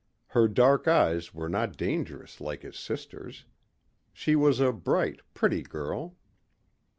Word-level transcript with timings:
Her 0.29 0.47
dark 0.47 0.87
eyes 0.87 1.31
were 1.31 1.47
not 1.47 1.77
dangerous 1.77 2.41
like 2.41 2.63
his 2.63 2.75
sister's. 2.75 3.45
She 4.11 4.35
was 4.35 4.59
a 4.59 4.71
bright, 4.73 5.19
pretty 5.35 5.61
girl. 5.61 6.15